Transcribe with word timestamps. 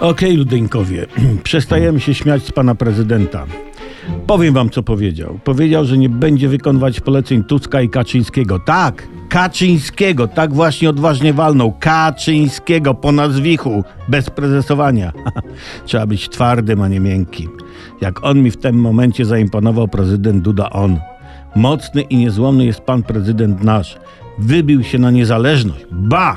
Okej, 0.00 0.36
Ludeńkowie, 0.36 1.06
przestajemy 1.42 2.00
się 2.00 2.14
śmiać 2.14 2.42
z 2.42 2.52
pana 2.52 2.74
prezydenta. 2.74 3.46
Powiem 4.26 4.54
wam, 4.54 4.70
co 4.70 4.82
powiedział. 4.82 5.38
Powiedział, 5.44 5.84
że 5.84 5.98
nie 5.98 6.08
będzie 6.08 6.48
wykonywać 6.48 7.00
poleceń 7.00 7.44
Tuska 7.44 7.80
i 7.80 7.88
Kaczyńskiego. 7.88 8.58
Tak, 8.58 9.08
Kaczyńskiego, 9.28 10.28
tak 10.28 10.54
właśnie 10.54 10.90
odważnie 10.90 11.32
walnął. 11.32 11.74
Kaczyńskiego 11.80 12.94
po 12.94 13.12
nazwichu, 13.12 13.84
bez 14.08 14.30
prezesowania. 14.30 15.12
Trzeba 15.86 16.06
być 16.06 16.28
twardym, 16.28 16.82
a 16.82 16.88
nie 16.88 17.00
miękkim. 17.00 17.50
Jak 18.00 18.24
on 18.24 18.42
mi 18.42 18.50
w 18.50 18.56
tym 18.56 18.76
momencie 18.80 19.24
zaimponował 19.24 19.88
prezydent 19.88 20.42
Duda, 20.42 20.70
on. 20.70 21.00
Mocny 21.56 22.02
i 22.02 22.16
niezłomny 22.16 22.64
jest 22.64 22.80
pan 22.80 23.02
prezydent 23.02 23.62
nasz. 23.64 23.98
Wybił 24.38 24.82
się 24.82 24.98
na 24.98 25.10
niezależność. 25.10 25.86
Ba! 25.90 26.36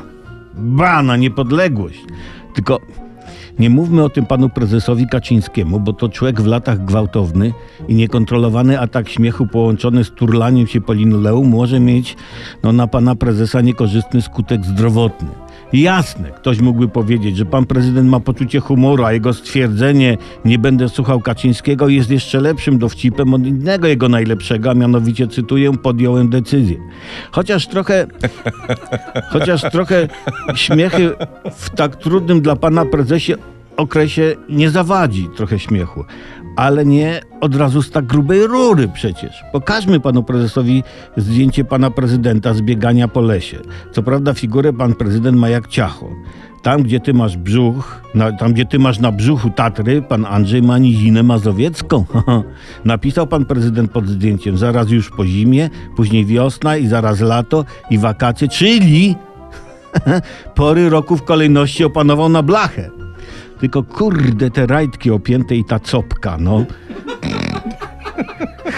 Ba, 0.54 1.04
na 1.04 1.18
niepodległość. 1.18 2.00
Tylko 2.56 2.80
nie 3.60 3.70
mówmy 3.70 4.04
o 4.04 4.10
tym 4.10 4.26
panu 4.26 4.50
prezesowi 4.50 5.08
Kaczyńskiemu, 5.08 5.80
bo 5.80 5.94
to 5.94 6.10
człowiek 6.10 6.42
w 6.42 6.46
latach 6.46 6.86
gwałtowny 6.86 7.54
i 7.88 7.96
niekontrolowany 7.96 8.80
atak 8.80 9.10
śmiechu 9.10 9.48
połączony 9.48 10.04
z 10.04 10.12
turlaniem 10.12 10.68
się 10.68 10.82
po 10.82 10.94
linoleum 10.94 11.50
może 11.50 11.80
mieć 11.80 12.16
no, 12.64 12.72
na 12.72 12.88
pana 12.88 13.16
prezesa 13.16 13.62
niekorzystny 13.62 14.22
skutek 14.22 14.66
zdrowotny. 14.66 15.30
Jasne, 15.74 16.32
ktoś 16.32 16.60
mógłby 16.60 16.88
powiedzieć, 16.88 17.38
że 17.38 17.46
pan 17.46 17.66
prezydent 17.66 18.10
ma 18.10 18.20
poczucie 18.20 18.60
humoru, 18.60 19.04
a 19.04 19.14
jego 19.14 19.34
stwierdzenie 19.34 20.18
nie 20.46 20.60
będę 20.60 20.90
słuchał 20.90 21.20
Kaczyńskiego 21.20 21.90
jest 21.90 22.10
jeszcze 22.10 22.42
lepszym 22.42 22.78
dowcipem 22.78 23.34
od 23.34 23.46
innego 23.46 23.88
jego 23.88 24.10
najlepszego, 24.10 24.72
a 24.72 24.74
mianowicie 24.74 25.28
cytuję, 25.28 25.72
podjąłem 25.78 26.30
decyzję. 26.30 26.78
Chociaż 27.32 27.68
trochę 27.68 28.08
Chociaż 29.32 29.62
trochę 29.72 30.08
śmiechy 30.56 31.12
w 31.56 31.70
tak 31.70 31.96
trudnym 31.96 32.42
dla 32.42 32.56
pana 32.56 32.86
prezesie 32.86 33.34
okresie 33.78 34.36
nie 34.50 34.70
zawadzi 34.70 35.30
trochę 35.36 35.60
śmiechu. 35.60 36.06
Ale 36.56 36.86
nie 36.86 37.22
od 37.42 37.56
razu 37.56 37.82
z 37.82 37.92
tak 37.92 38.06
grubej 38.06 38.48
rury 38.48 38.88
przecież. 38.88 39.44
Pokażmy 39.52 40.00
panu 40.00 40.24
prezesowi 40.24 40.84
zdjęcie 41.18 41.66
pana 41.66 41.92
prezydenta 41.92 42.54
z 42.54 42.62
biegania 42.62 43.08
po 43.08 43.22
lesie. 43.22 43.58
Co 43.92 44.04
prawda 44.04 44.34
figurę 44.34 44.74
pan 44.74 44.96
prezydent 44.96 45.38
ma 45.38 45.50
jak 45.50 45.68
ciacho. 45.68 46.10
Tam, 46.62 46.84
gdzie 46.84 47.00
ty 47.00 47.14
masz 47.14 47.38
brzuch, 47.38 48.02
na, 48.16 48.32
tam, 48.32 48.54
gdzie 48.54 48.66
ty 48.66 48.80
masz 48.80 49.00
na 49.00 49.12
brzuchu 49.12 49.50
Tatry, 49.50 50.02
pan 50.02 50.26
Andrzej 50.26 50.62
ma 50.62 50.78
nizinę 50.78 51.24
mazowiecką. 51.24 52.06
Napisał 52.86 53.28
pan 53.28 53.46
prezydent 53.46 53.92
pod 53.92 54.08
zdjęciem, 54.08 54.58
zaraz 54.58 54.90
już 54.90 55.10
po 55.10 55.26
zimie, 55.26 55.70
później 55.96 56.26
wiosna 56.26 56.78
i 56.78 56.88
zaraz 56.88 57.20
lato 57.20 57.66
i 57.90 57.98
wakacje, 57.98 58.48
czyli 58.48 59.16
pory 60.56 60.90
roku 60.90 61.18
w 61.18 61.24
kolejności 61.24 61.84
opanował 61.84 62.30
na 62.30 62.44
blachę. 62.44 62.90
Tylko 63.62 63.84
kurde, 63.84 64.50
te 64.52 64.66
rajtki 64.66 65.12
opięte 65.12 65.56
i 65.56 65.64
ta 65.66 65.80
copka, 65.80 66.38
no. 66.40 66.66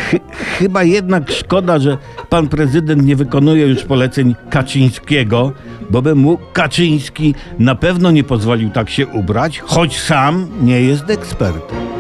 Chy- 0.09 0.19
chyba 0.59 0.83
jednak 0.83 1.31
szkoda, 1.31 1.79
że 1.79 1.97
pan 2.29 2.47
prezydent 2.47 3.05
nie 3.05 3.15
wykonuje 3.15 3.67
już 3.67 3.83
poleceń 3.83 4.35
Kaczyńskiego, 4.49 5.51
bo 5.89 6.01
by 6.01 6.15
mu 6.15 6.37
Kaczyński 6.53 7.35
na 7.59 7.75
pewno 7.75 8.11
nie 8.11 8.23
pozwolił 8.23 8.69
tak 8.69 8.89
się 8.89 9.07
ubrać, 9.07 9.59
choć 9.59 9.99
sam 9.99 10.47
nie 10.61 10.81
jest 10.81 11.09
ekspertem. 11.09 11.92